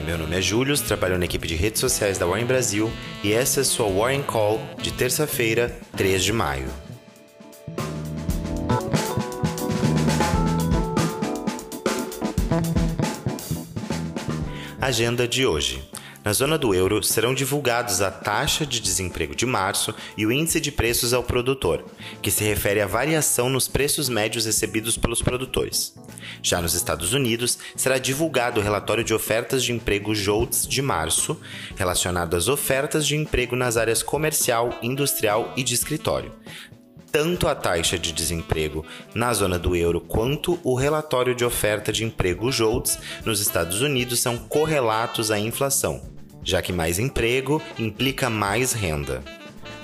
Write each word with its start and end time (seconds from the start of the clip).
meu 0.00 0.18
nome 0.18 0.36
é 0.36 0.40
Júlio, 0.40 0.76
trabalho 0.78 1.18
na 1.18 1.24
equipe 1.24 1.46
de 1.46 1.54
redes 1.54 1.80
sociais 1.80 2.18
da 2.18 2.26
Warren 2.26 2.46
Brasil 2.46 2.90
e 3.22 3.32
essa 3.32 3.60
é 3.60 3.64
sua 3.64 3.88
Warren 3.88 4.22
Call 4.22 4.60
de 4.80 4.92
terça-feira, 4.92 5.76
3 5.96 6.22
de 6.22 6.32
maio. 6.32 6.68
Agenda 14.80 15.26
de 15.26 15.46
hoje. 15.46 15.82
Na 16.24 16.32
zona 16.32 16.56
do 16.56 16.74
euro 16.74 17.02
serão 17.02 17.34
divulgados 17.34 18.00
a 18.00 18.10
taxa 18.10 18.64
de 18.64 18.80
desemprego 18.80 19.34
de 19.34 19.44
março 19.44 19.94
e 20.16 20.24
o 20.24 20.32
índice 20.32 20.58
de 20.58 20.72
preços 20.72 21.12
ao 21.12 21.22
produtor, 21.22 21.84
que 22.22 22.30
se 22.30 22.42
refere 22.42 22.80
à 22.80 22.86
variação 22.86 23.50
nos 23.50 23.68
preços 23.68 24.08
médios 24.08 24.46
recebidos 24.46 24.96
pelos 24.96 25.20
produtores. 25.20 25.94
Já 26.42 26.62
nos 26.62 26.72
Estados 26.72 27.12
Unidos, 27.12 27.58
será 27.76 27.98
divulgado 27.98 28.58
o 28.58 28.62
relatório 28.62 29.04
de 29.04 29.12
ofertas 29.12 29.62
de 29.62 29.72
emprego 29.72 30.14
JOLTS 30.14 30.66
de 30.66 30.80
março, 30.80 31.38
relacionado 31.76 32.36
às 32.36 32.48
ofertas 32.48 33.06
de 33.06 33.14
emprego 33.14 33.54
nas 33.54 33.76
áreas 33.76 34.02
comercial, 34.02 34.78
industrial 34.82 35.52
e 35.58 35.62
de 35.62 35.74
escritório, 35.74 36.32
tanto 37.12 37.46
a 37.46 37.54
taxa 37.54 37.98
de 37.98 38.12
desemprego 38.12 38.82
na 39.14 39.34
zona 39.34 39.58
do 39.58 39.76
euro 39.76 40.00
quanto 40.00 40.58
o 40.64 40.74
relatório 40.74 41.34
de 41.34 41.44
oferta 41.44 41.92
de 41.92 42.02
emprego 42.02 42.50
JOLTS 42.50 42.98
nos 43.26 43.40
Estados 43.40 43.82
Unidos 43.82 44.20
são 44.20 44.38
correlatos 44.38 45.30
à 45.30 45.38
inflação, 45.38 46.13
já 46.44 46.60
que 46.60 46.72
mais 46.72 46.98
emprego 46.98 47.60
implica 47.78 48.28
mais 48.28 48.72
renda. 48.72 49.22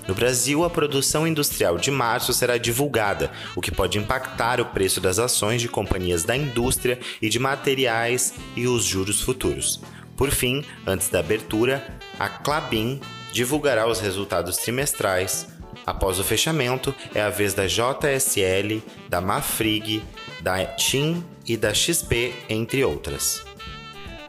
No 0.07 0.15
Brasil, 0.15 0.65
a 0.65 0.71
produção 0.71 1.27
industrial 1.27 1.79
de 1.79 1.91
março 1.91 2.33
será 2.33 2.59
divulgada, 2.59 3.31
o 3.55 3.61
que 3.61 3.71
pode 3.71 3.97
impactar 3.97 4.61
o 4.61 4.65
preço 4.65 5.01
das 5.01 5.19
ações 5.19 5.61
de 5.61 5.69
companhias 5.69 6.25
da 6.25 6.37
indústria 6.37 6.99
e 7.23 7.29
de 7.29 7.39
materiais 7.39 8.35
e 8.57 8.67
os 8.67 8.85
juros 8.85 9.21
futuros. 9.21 9.81
Por 10.17 10.31
fim, 10.31 10.65
antes 10.87 11.09
da 11.09 11.21
abertura, 11.21 11.97
a 12.19 12.29
Clabin 12.29 13.01
divulgará 13.33 13.87
os 13.87 14.01
resultados 14.01 14.57
trimestrais. 14.57 15.47
Após 15.87 16.19
o 16.19 16.25
fechamento, 16.25 16.95
é 17.15 17.23
a 17.23 17.31
vez 17.31 17.55
da 17.55 17.67
JSL, 17.67 18.83
da 19.09 19.21
Mafrig, 19.21 20.03
da 20.41 20.65
TIM 20.65 21.25
e 21.47 21.57
da 21.57 21.73
XP, 21.73 22.35
entre 22.49 22.85
outras. 22.85 23.50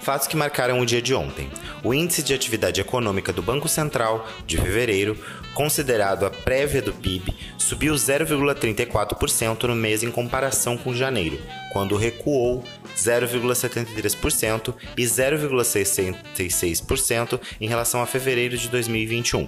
Fatos 0.02 0.28
que 0.28 0.36
marcaram 0.36 0.80
o 0.80 0.86
dia 0.86 1.02
de 1.02 1.14
ontem. 1.14 1.48
O 1.84 1.94
índice 1.94 2.24
de 2.24 2.34
atividade 2.34 2.82
econômica 2.82 3.32
do 3.32 3.44
Banco 3.44 3.70
Central 3.70 4.28
de 4.48 4.58
fevereiro, 4.58 5.16
considerado 5.54 6.26
a 6.26 6.32
prévia 6.32 6.82
do 6.82 6.92
PIB, 6.92 7.36
subiu 7.56 7.94
0,34% 7.94 9.64
no 9.64 9.76
mês 9.76 10.02
em 10.02 10.10
comparação 10.10 10.76
com 10.76 10.92
janeiro, 10.92 11.40
quando 11.72 11.96
recuou 11.96 12.64
0,73% 12.98 14.74
e 14.98 15.04
0,66% 15.04 17.40
em 17.60 17.68
relação 17.68 18.02
a 18.02 18.08
fevereiro 18.08 18.58
de 18.58 18.70
2021. 18.70 19.48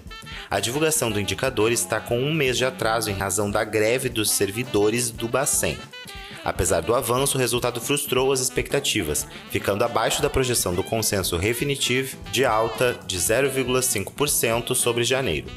A 0.51 0.59
divulgação 0.59 1.11
do 1.11 1.19
indicador 1.19 1.71
está 1.71 1.99
com 1.99 2.19
um 2.19 2.31
mês 2.31 2.59
de 2.59 2.65
atraso 2.65 3.09
em 3.09 3.15
razão 3.15 3.49
da 3.49 3.63
greve 3.63 4.07
dos 4.07 4.29
servidores 4.29 5.09
do 5.09 5.27
Bacen. 5.27 5.79
Apesar 6.43 6.81
do 6.81 6.93
avanço, 6.93 7.37
o 7.37 7.39
resultado 7.39 7.79
frustrou 7.79 8.31
as 8.31 8.39
expectativas, 8.39 9.25
ficando 9.49 9.83
abaixo 9.83 10.21
da 10.21 10.29
projeção 10.29 10.75
do 10.75 10.83
consenso 10.83 11.37
Refinitiv 11.37 12.15
de 12.31 12.43
alta 12.43 12.97
de 13.07 13.17
0,5% 13.17 14.75
sobre 14.75 15.03
janeiro. 15.03 15.47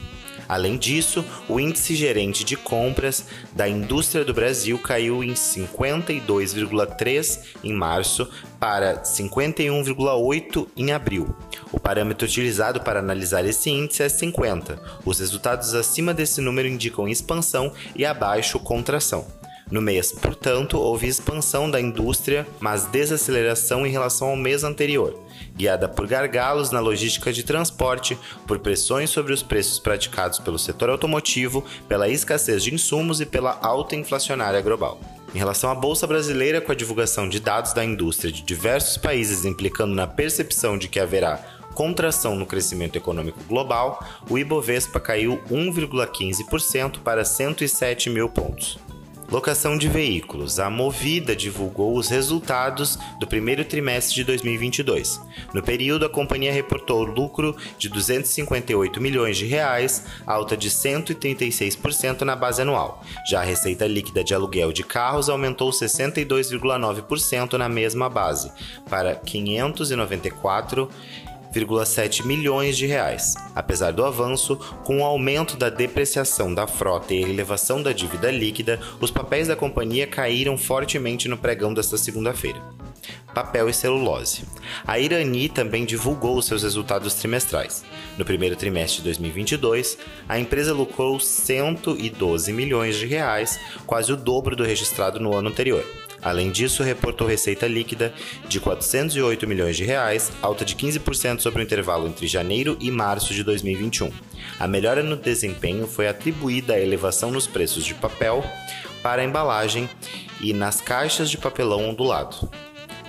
Além 0.48 0.76
disso, 0.76 1.24
o 1.48 1.58
índice 1.58 1.96
gerente 1.96 2.44
de 2.44 2.56
compras 2.56 3.26
da 3.52 3.68
indústria 3.68 4.24
do 4.24 4.32
Brasil 4.32 4.78
caiu 4.78 5.24
em 5.24 5.34
52,3 5.34 7.40
em 7.64 7.72
março 7.72 8.30
para 8.60 9.02
51,8 9.02 10.68
em 10.76 10.92
abril. 10.92 11.34
O 11.72 11.80
parâmetro 11.80 12.28
utilizado 12.28 12.80
para 12.80 13.00
analisar 13.00 13.44
esse 13.44 13.70
índice 13.70 14.04
é 14.04 14.08
50. 14.08 14.80
Os 15.04 15.18
resultados 15.18 15.74
acima 15.74 16.14
desse 16.14 16.40
número 16.40 16.68
indicam 16.68 17.08
expansão 17.08 17.72
e 17.96 18.06
abaixo 18.06 18.60
contração. 18.60 19.26
No 19.68 19.82
mês, 19.82 20.12
portanto, 20.12 20.78
houve 20.78 21.08
expansão 21.08 21.68
da 21.68 21.80
indústria, 21.80 22.46
mas 22.60 22.84
desaceleração 22.84 23.84
em 23.84 23.90
relação 23.90 24.28
ao 24.28 24.36
mês 24.36 24.62
anterior, 24.62 25.18
guiada 25.56 25.88
por 25.88 26.06
gargalos 26.06 26.70
na 26.70 26.78
logística 26.78 27.32
de 27.32 27.42
transporte, 27.42 28.16
por 28.46 28.60
pressões 28.60 29.10
sobre 29.10 29.32
os 29.32 29.42
preços 29.42 29.80
praticados 29.80 30.38
pelo 30.38 30.56
setor 30.56 30.88
automotivo, 30.88 31.64
pela 31.88 32.08
escassez 32.08 32.62
de 32.62 32.72
insumos 32.72 33.20
e 33.20 33.26
pela 33.26 33.58
alta 33.60 33.96
inflacionária 33.96 34.60
global. 34.60 35.00
Em 35.34 35.38
relação 35.38 35.68
à 35.68 35.74
Bolsa 35.74 36.06
Brasileira, 36.06 36.60
com 36.60 36.70
a 36.70 36.76
divulgação 36.76 37.28
de 37.28 37.40
dados 37.40 37.72
da 37.72 37.84
indústria 37.84 38.30
de 38.30 38.42
diversos 38.42 38.96
países 38.96 39.44
implicando 39.44 39.96
na 39.96 40.06
percepção 40.06 40.78
de 40.78 40.86
que 40.86 41.00
haverá 41.00 41.44
contração 41.74 42.36
no 42.36 42.46
crescimento 42.46 42.96
econômico 42.96 43.42
global, 43.48 44.02
o 44.30 44.38
Ibovespa 44.38 45.00
caiu 45.00 45.42
1,15% 45.50 47.00
para 47.00 47.24
107 47.24 48.08
mil 48.08 48.28
pontos. 48.28 48.78
Locação 49.30 49.76
de 49.76 49.88
veículos. 49.88 50.60
A 50.60 50.70
Movida 50.70 51.34
divulgou 51.34 51.96
os 51.96 52.08
resultados 52.08 52.96
do 53.18 53.26
primeiro 53.26 53.64
trimestre 53.64 54.14
de 54.14 54.24
2022. 54.24 55.20
No 55.52 55.62
período, 55.62 56.06
a 56.06 56.08
companhia 56.08 56.52
reportou 56.52 57.02
lucro 57.02 57.56
de 57.76 57.88
258 57.88 59.00
milhões 59.00 59.36
de 59.36 59.44
reais, 59.44 60.04
alta 60.24 60.56
de 60.56 60.70
136% 60.70 62.22
na 62.22 62.36
base 62.36 62.62
anual. 62.62 63.02
Já 63.28 63.40
a 63.40 63.44
receita 63.44 63.86
líquida 63.86 64.22
de 64.22 64.32
aluguel 64.32 64.72
de 64.72 64.84
carros 64.84 65.28
aumentou 65.28 65.70
62,9% 65.70 67.54
na 67.54 67.68
mesma 67.68 68.08
base, 68.08 68.52
para 68.88 69.16
594 69.16 70.88
1,7 71.54 72.24
milhões 72.24 72.76
de 72.76 72.86
reais. 72.86 73.34
Apesar 73.54 73.92
do 73.92 74.04
avanço, 74.04 74.56
com 74.84 75.00
o 75.00 75.04
aumento 75.04 75.56
da 75.56 75.68
depreciação 75.68 76.54
da 76.54 76.66
frota 76.66 77.14
e 77.14 77.24
a 77.24 77.28
elevação 77.28 77.82
da 77.82 77.92
dívida 77.92 78.30
líquida, 78.30 78.80
os 79.00 79.10
papéis 79.10 79.48
da 79.48 79.56
companhia 79.56 80.06
caíram 80.06 80.56
fortemente 80.56 81.28
no 81.28 81.36
pregão 81.36 81.72
desta 81.72 81.96
segunda-feira. 81.96 82.60
Papel 83.34 83.68
e 83.68 83.74
celulose. 83.74 84.44
A 84.86 84.98
Irani 84.98 85.48
também 85.48 85.84
divulgou 85.84 86.40
seus 86.40 86.62
resultados 86.62 87.14
trimestrais. 87.14 87.84
No 88.16 88.24
primeiro 88.24 88.56
trimestre 88.56 88.98
de 88.98 89.04
2022, 89.04 89.98
a 90.28 90.38
empresa 90.38 90.72
lucrou 90.72 91.20
112 91.20 92.52
milhões 92.52 92.96
de 92.96 93.06
reais, 93.06 93.60
quase 93.86 94.12
o 94.12 94.16
dobro 94.16 94.56
do 94.56 94.64
registrado 94.64 95.20
no 95.20 95.34
ano 95.34 95.50
anterior. 95.50 95.84
Além 96.22 96.50
disso, 96.50 96.82
reportou 96.82 97.26
receita 97.26 97.66
líquida 97.66 98.12
de 98.48 98.58
408 98.60 99.46
milhões 99.46 99.76
de 99.76 99.84
reais, 99.84 100.32
alta 100.42 100.64
de 100.64 100.74
15% 100.74 101.40
sobre 101.40 101.62
o 101.62 101.64
intervalo 101.64 102.06
entre 102.06 102.26
janeiro 102.26 102.76
e 102.80 102.90
março 102.90 103.32
de 103.32 103.42
2021. 103.42 104.10
A 104.58 104.66
melhora 104.66 105.02
no 105.02 105.16
desempenho 105.16 105.86
foi 105.86 106.08
atribuída 106.08 106.74
à 106.74 106.80
elevação 106.80 107.30
nos 107.30 107.46
preços 107.46 107.84
de 107.84 107.94
papel 107.94 108.44
para 109.02 109.22
a 109.22 109.24
embalagem 109.24 109.88
e 110.40 110.52
nas 110.52 110.80
caixas 110.80 111.30
de 111.30 111.38
papelão 111.38 111.88
ondulado. 111.88 112.50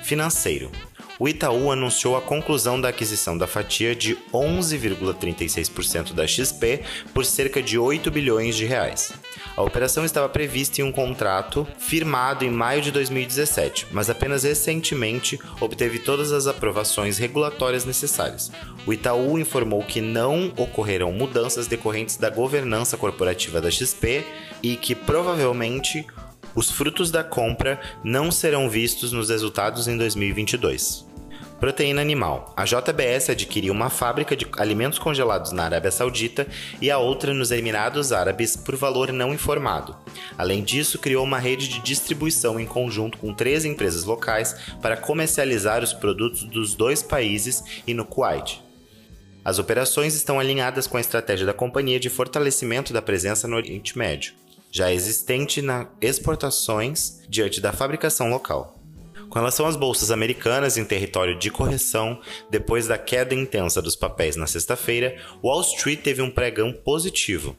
Financeiro 0.03 0.71
o 1.19 1.27
Itaú 1.27 1.71
anunciou 1.71 2.15
a 2.15 2.21
conclusão 2.21 2.79
da 2.79 2.89
aquisição 2.89 3.37
da 3.37 3.47
fatia 3.47 3.95
de 3.95 4.17
11,36% 4.33 6.13
da 6.13 6.27
XP 6.27 6.81
por 7.13 7.25
cerca 7.25 7.61
de 7.61 7.77
8 7.77 8.11
bilhões 8.11 8.55
de 8.55 8.65
reais. 8.65 9.13
A 9.55 9.63
operação 9.63 10.05
estava 10.05 10.29
prevista 10.29 10.81
em 10.81 10.83
um 10.83 10.91
contrato 10.91 11.67
firmado 11.79 12.45
em 12.45 12.51
maio 12.51 12.81
de 12.81 12.91
2017, 12.91 13.87
mas 13.91 14.09
apenas 14.09 14.43
recentemente 14.43 15.39
obteve 15.59 15.99
todas 15.99 16.31
as 16.31 16.45
aprovações 16.45 17.17
regulatórias 17.17 17.83
necessárias. 17.83 18.51
O 18.85 18.93
Itaú 18.93 19.39
informou 19.39 19.83
que 19.83 19.99
não 19.99 20.53
ocorrerão 20.57 21.11
mudanças 21.11 21.65
decorrentes 21.67 22.17
da 22.17 22.29
governança 22.29 22.97
corporativa 22.97 23.59
da 23.59 23.71
XP 23.71 24.23
e 24.61 24.75
que 24.75 24.93
provavelmente 24.93 26.05
os 26.53 26.71
frutos 26.71 27.11
da 27.11 27.23
compra 27.23 27.79
não 28.03 28.31
serão 28.31 28.69
vistos 28.69 29.11
nos 29.11 29.29
resultados 29.29 29.87
em 29.87 29.97
2022. 29.97 31.06
Proteína 31.59 32.01
animal. 32.01 32.53
A 32.55 32.65
JBS 32.65 33.31
adquiriu 33.31 33.73
uma 33.73 33.89
fábrica 33.89 34.35
de 34.35 34.45
alimentos 34.57 34.99
congelados 34.99 35.51
na 35.51 35.63
Arábia 35.63 35.89
Saudita 35.89 36.45
e 36.79 36.91
a 36.91 36.99
outra 36.99 37.33
nos 37.33 37.49
Emirados 37.49 38.11
Árabes 38.11 38.55
por 38.55 38.75
valor 38.75 39.11
não 39.11 39.33
informado. 39.33 39.95
Além 40.37 40.63
disso, 40.63 40.99
criou 40.99 41.23
uma 41.23 41.39
rede 41.39 41.67
de 41.67 41.79
distribuição 41.79 42.59
em 42.59 42.65
conjunto 42.65 43.17
com 43.17 43.33
três 43.33 43.65
empresas 43.65 44.03
locais 44.03 44.55
para 44.83 44.95
comercializar 44.95 45.83
os 45.83 45.93
produtos 45.93 46.43
dos 46.43 46.75
dois 46.75 47.01
países 47.01 47.63
e 47.87 47.93
no 47.93 48.05
Kuwait. 48.05 48.61
As 49.43 49.57
operações 49.57 50.13
estão 50.13 50.39
alinhadas 50.39 50.85
com 50.85 50.97
a 50.97 51.01
estratégia 51.01 51.45
da 51.45 51.53
companhia 51.53 51.99
de 51.99 52.09
fortalecimento 52.09 52.93
da 52.93 53.01
presença 53.01 53.47
no 53.47 53.55
Oriente 53.55 53.97
Médio, 53.97 54.33
já 54.69 54.91
existente 54.91 55.59
nas 55.61 55.87
exportações 56.01 57.21
diante 57.27 57.59
da 57.59 57.73
fabricação 57.73 58.29
local. 58.29 58.76
Com 59.29 59.39
relação 59.39 59.65
às 59.65 59.75
bolsas 59.75 60.09
americanas 60.09 60.77
em 60.77 60.85
território 60.85 61.37
de 61.37 61.51
correção, 61.51 62.19
depois 62.49 62.87
da 62.87 62.97
queda 62.97 63.35
intensa 63.35 63.81
dos 63.81 63.95
papéis 63.95 64.35
na 64.35 64.47
sexta-feira, 64.47 65.17
Wall 65.43 65.61
Street 65.61 66.01
teve 66.01 66.21
um 66.21 66.31
pregão 66.31 66.71
positivo. 66.71 67.55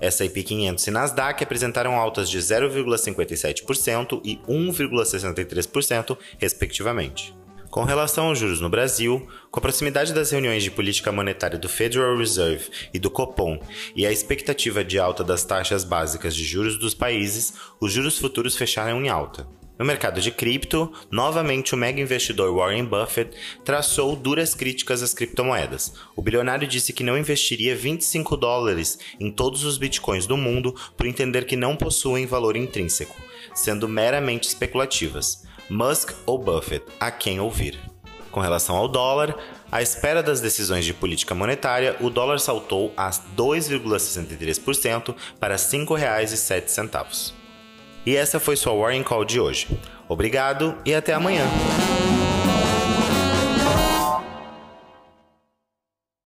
S&P 0.00 0.42
500 0.42 0.86
e 0.86 0.90
Nasdaq 0.90 1.44
apresentaram 1.44 1.94
altas 1.94 2.30
de 2.30 2.38
0,57% 2.38 4.20
e 4.24 4.38
1,63%, 4.48 6.16
respectivamente. 6.38 7.34
Com 7.70 7.84
relação 7.84 8.26
aos 8.26 8.38
juros 8.38 8.60
no 8.60 8.68
Brasil, 8.68 9.28
com 9.50 9.60
a 9.60 9.62
proximidade 9.62 10.12
das 10.12 10.30
reuniões 10.30 10.64
de 10.64 10.72
política 10.72 11.12
monetária 11.12 11.58
do 11.58 11.68
Federal 11.68 12.16
Reserve 12.16 12.68
e 12.92 12.98
do 12.98 13.10
Copom 13.10 13.60
e 13.94 14.04
a 14.04 14.10
expectativa 14.10 14.82
de 14.82 14.98
alta 14.98 15.22
das 15.22 15.44
taxas 15.44 15.84
básicas 15.84 16.34
de 16.34 16.42
juros 16.42 16.78
dos 16.78 16.94
países, 16.94 17.54
os 17.78 17.92
juros 17.92 18.18
futuros 18.18 18.56
fecharam 18.56 19.04
em 19.04 19.08
alta. 19.08 19.46
No 19.80 19.86
mercado 19.86 20.20
de 20.20 20.30
cripto, 20.30 20.92
novamente 21.10 21.72
o 21.72 21.76
mega 21.78 22.02
investidor 22.02 22.54
Warren 22.54 22.84
Buffett 22.84 23.34
traçou 23.64 24.14
duras 24.14 24.54
críticas 24.54 25.02
às 25.02 25.14
criptomoedas. 25.14 25.94
O 26.14 26.20
bilionário 26.20 26.68
disse 26.68 26.92
que 26.92 27.02
não 27.02 27.16
investiria 27.16 27.74
25 27.74 28.36
dólares 28.36 28.98
em 29.18 29.30
todos 29.30 29.64
os 29.64 29.78
bitcoins 29.78 30.26
do 30.26 30.36
mundo 30.36 30.74
por 30.98 31.06
entender 31.06 31.46
que 31.46 31.56
não 31.56 31.76
possuem 31.76 32.26
valor 32.26 32.56
intrínseco, 32.56 33.16
sendo 33.54 33.88
meramente 33.88 34.48
especulativas. 34.48 35.44
Musk 35.70 36.10
ou 36.26 36.36
Buffett, 36.36 36.84
a 37.00 37.10
quem 37.10 37.40
ouvir. 37.40 37.80
Com 38.30 38.40
relação 38.40 38.76
ao 38.76 38.86
dólar, 38.86 39.34
à 39.72 39.80
espera 39.80 40.22
das 40.22 40.42
decisões 40.42 40.84
de 40.84 40.92
política 40.92 41.34
monetária, 41.34 41.96
o 42.00 42.10
dólar 42.10 42.38
saltou 42.38 42.92
a 42.98 43.08
2,63% 43.08 45.14
para 45.40 45.54
R$ 45.54 45.62
5,07. 45.62 47.39
E 48.04 48.16
essa 48.16 48.40
foi 48.40 48.56
sua 48.56 48.72
Warning 48.72 49.02
Call 49.02 49.24
de 49.24 49.38
hoje. 49.38 49.68
Obrigado 50.08 50.76
e 50.84 50.94
até 50.94 51.12
amanhã. 51.12 51.44